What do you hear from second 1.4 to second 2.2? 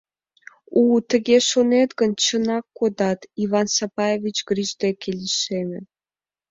шонет гын,